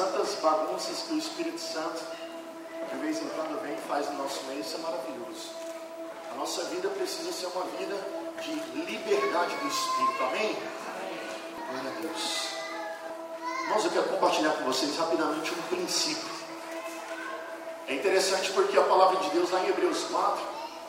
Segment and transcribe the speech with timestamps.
[0.00, 2.00] santas bagunças que o Espírito Santo
[2.90, 5.50] de vez em quando vem e faz no nosso meio, isso é maravilhoso.
[6.32, 7.94] A nossa vida precisa ser uma vida
[8.40, 8.50] de
[8.80, 10.56] liberdade do Espírito, amém?
[11.70, 12.48] Glória a Deus.
[13.62, 16.30] Irmãos, eu quero compartilhar com vocês rapidamente um princípio.
[17.86, 20.40] É interessante porque a palavra de Deus, lá em Hebreus 4,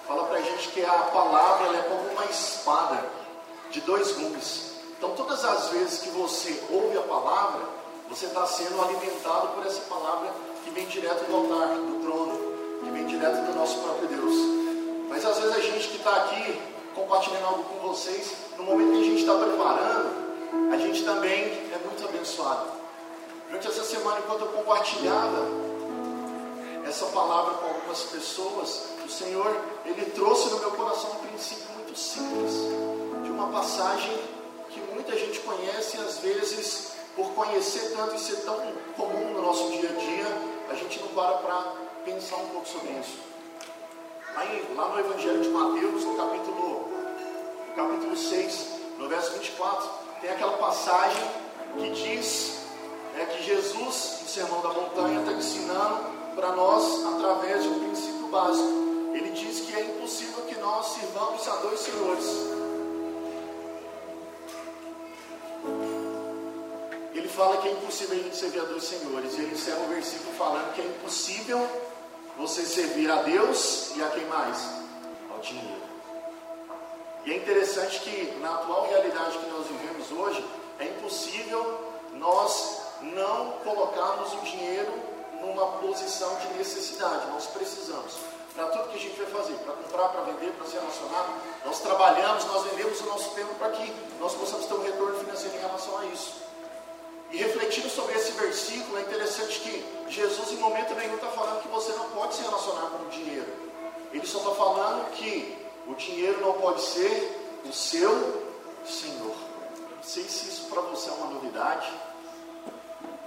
[0.08, 3.06] fala para a gente que a palavra é como uma espada
[3.70, 4.72] de dois gumes.
[4.98, 7.81] Então, todas as vezes que você ouve a palavra,
[8.12, 10.34] você está sendo alimentado por essa palavra
[10.66, 14.36] que vem direto do altar, do trono, que vem direto do nosso próprio Deus.
[15.08, 16.62] Mas às vezes a gente que está aqui
[16.94, 21.80] compartilhando algo com vocês, no momento que a gente está preparando, a gente também é
[21.86, 22.68] muito abençoado.
[23.48, 25.48] Durante essa semana, enquanto eu compartilhava
[26.86, 31.98] essa palavra com algumas pessoas, o Senhor, Ele trouxe no meu coração um princípio muito
[31.98, 32.56] simples,
[33.24, 34.20] de uma passagem
[34.70, 38.58] que muita gente conhece e às vezes, por conhecer tanto e ser tão
[38.96, 40.26] comum no nosso dia a dia,
[40.70, 41.74] a gente não para para
[42.06, 43.20] pensar um pouco sobre isso.
[44.44, 46.90] Em, lá no Evangelho de Mateus, no capítulo,
[47.68, 48.68] no capítulo 6,
[48.98, 49.90] no verso 24,
[50.22, 51.24] tem aquela passagem
[51.78, 52.62] que diz
[53.14, 58.28] né, que Jesus, no Sermão da Montanha, está ensinando para nós através de um princípio
[58.28, 58.70] básico.
[59.14, 62.41] Ele diz que é impossível que nós sirvamos a dois senhores.
[67.32, 69.34] Fala que é impossível a gente servir a dois senhores.
[69.34, 71.68] E ele encerra o versículo falando que é impossível
[72.38, 74.58] você servir a Deus e a quem mais?
[75.32, 75.82] Ao dinheiro.
[77.26, 80.44] E é interessante que na atual realidade que nós vivemos hoje,
[80.80, 81.80] é impossível
[82.14, 84.92] nós não colocarmos o dinheiro
[85.40, 87.28] numa posição de necessidade.
[87.28, 88.14] Nós precisamos.
[88.56, 91.80] Para tudo que a gente vai fazer, para comprar, para vender, para se relacionar, nós
[91.80, 95.60] trabalhamos, nós vendemos o nosso tempo para que nós possamos ter um retorno financeiro em
[95.60, 96.42] relação a isso.
[97.32, 101.70] E refletindo sobre esse versículo, é interessante que Jesus, em momento nenhum, está falando que
[101.70, 103.48] você não pode se relacionar com o dinheiro.
[104.12, 108.44] Ele só está falando que o dinheiro não pode ser o seu
[108.86, 109.36] Senhor.
[109.96, 111.90] Não sei se isso para você é uma novidade,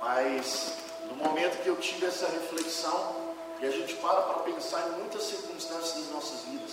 [0.00, 0.72] mas
[1.08, 3.24] no momento que eu tive essa reflexão,
[3.60, 6.72] e a gente para para pensar em muitas circunstâncias das nossas vidas,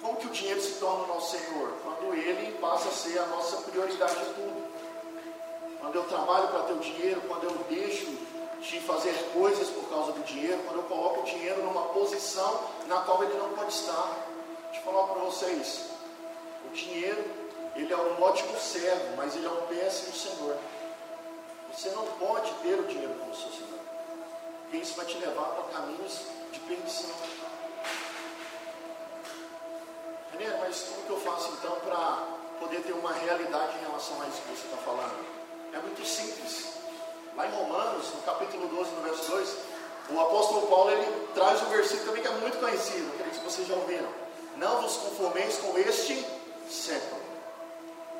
[0.00, 1.72] como que o dinheiro se torna o nosso Senhor?
[1.82, 4.75] Quando ele passa a ser a nossa prioridade em tudo.
[5.80, 8.06] Quando eu trabalho para ter o dinheiro, quando eu deixo
[8.60, 13.00] de fazer coisas por causa do dinheiro, quando eu coloco o dinheiro numa posição na
[13.00, 14.16] qual ele não pode estar.
[14.70, 15.90] Deixa eu falar para vocês,
[16.64, 17.24] o dinheiro,
[17.76, 20.56] ele é um ótimo servo, mas ele é um péssimo senhor.
[21.72, 23.80] Você não pode ter o dinheiro como seu senhor,
[24.62, 27.10] porque isso vai te levar para caminhos de perdição.
[30.32, 32.26] René, mas como que eu faço então para
[32.60, 35.45] poder ter uma realidade em relação a isso que você está falando?
[35.76, 36.68] É muito simples.
[37.36, 39.56] Lá em Romanos, no capítulo 12, no verso 2,
[40.08, 43.74] o apóstolo Paulo ele traz um versículo também que é muito conhecido, que vocês já
[43.74, 44.08] ouviram.
[44.56, 46.26] Não vos conformeis com este
[46.70, 47.20] século,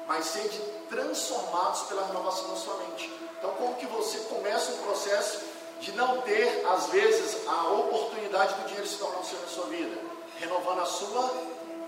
[0.06, 3.11] mas sede transformados pela renovação da sua mente.
[3.39, 5.41] Então, como que você começa um processo
[5.81, 9.66] de não ter, às vezes, a oportunidade do dinheiro se tornar um senhor na sua
[9.69, 9.99] vida?
[10.39, 11.33] Renovando a sua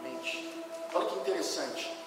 [0.02, 0.64] mente.
[0.94, 1.97] Olha que interessante.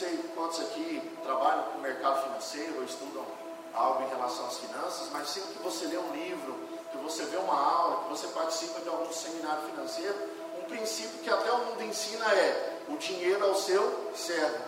[0.00, 3.22] Sei quantos aqui trabalham com o mercado financeiro ou estudam
[3.74, 6.54] algo em relação às finanças, mas sempre que você lê um livro,
[6.90, 10.16] que você vê uma aula, que você participa de algum seminário financeiro,
[10.58, 14.64] um princípio que até o mundo ensina é: o dinheiro é o seu servo.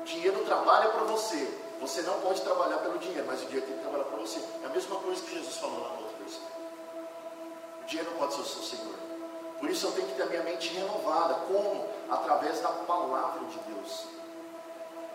[0.00, 1.48] O dinheiro trabalha para você.
[1.80, 4.38] Você não pode trabalhar pelo dinheiro, mas o dinheiro tem que trabalhar para você.
[4.62, 6.50] É a mesma coisa que Jesus falou lá no outro versículo.
[7.80, 8.94] O dinheiro não pode ser o seu Senhor.
[9.60, 11.36] Por isso eu tenho que ter a minha mente renovada.
[11.46, 11.88] Como?
[12.10, 14.18] Através da palavra de Deus.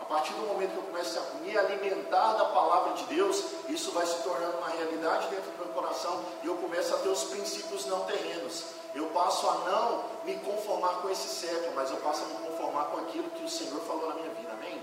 [0.04, 3.90] A partir do momento que eu começo a me alimentar da palavra de Deus, isso
[3.92, 7.24] vai se tornando uma realidade dentro do meu coração e eu começo a ter os
[7.24, 8.66] princípios não terrenos.
[8.94, 12.84] Eu passo a não me conformar com esse século, mas eu passo a me conformar
[12.84, 14.52] com aquilo que o Senhor falou na minha vida.
[14.52, 14.82] Amém?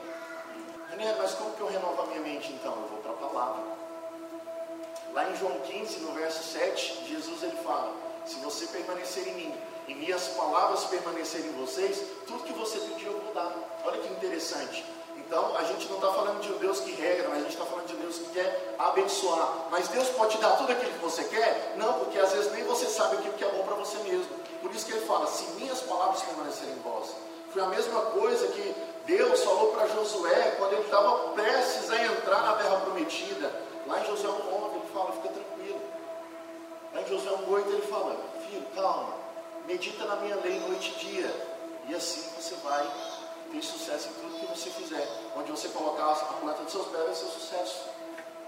[0.90, 2.74] René, mas como que eu renovo a minha mente então?
[2.74, 3.64] Eu vou para a palavra.
[5.14, 7.94] Lá em João 15, no verso 7, Jesus ele fala:
[8.26, 9.56] Se você permanecer em mim
[9.88, 13.54] e minhas palavras permanecerem em vocês, tudo que você pedir eu vou dar.
[13.86, 14.84] Olha que interessante.
[15.26, 17.66] Então, a gente não está falando de um Deus que regra, mas a gente está
[17.66, 19.68] falando de um Deus que quer abençoar.
[19.70, 21.76] Mas Deus pode te dar tudo aquilo que você quer?
[21.78, 24.28] Não, porque às vezes nem você sabe aquilo que é bom para você mesmo.
[24.62, 27.10] Por isso que ele fala: se minhas palavras permanecerem em vós.
[27.54, 28.76] Foi a mesma coisa que
[29.06, 33.52] Deus falou para Josué quando ele estava prestes a entrar na terra prometida.
[33.88, 35.82] Lá em Josué 1,9 ele fala: fica tranquilo.
[36.94, 38.18] Lá em Josué 1,8 ele fala:
[38.48, 39.14] filho, calma,
[39.66, 41.60] medita na minha lei noite e dia,
[41.90, 42.86] e assim você vai
[43.52, 45.08] ter sucesso em tudo que você fizer.
[45.36, 47.86] Onde você colocar a planta dos seus pés vai ser sucesso.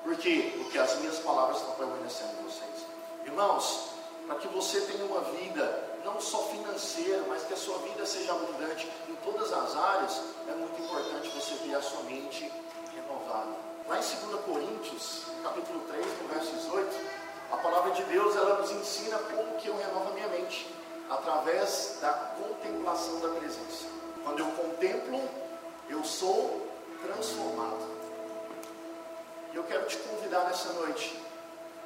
[0.04, 0.54] Por quê?
[0.58, 2.86] Porque as minhas palavras estão permanecendo em vocês.
[3.26, 3.90] Irmãos,
[4.28, 8.34] para que você tenha uma vida não só financeira, mas que a sua vida seja
[8.34, 12.52] abundante em todas as áreas, é muito importante você ter a sua mente
[12.94, 13.52] renovada.
[13.88, 18.72] Lá em 2 Coríntios, capítulo 3, no verso 18, a palavra de Deus ela nos
[18.72, 20.74] ensina como que eu renovo a minha mente
[21.10, 24.03] através da contemplação da presença.
[29.74, 31.20] Quero te convidar nessa noite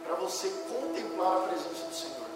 [0.04, 2.28] para você contemplar a presença do Senhor.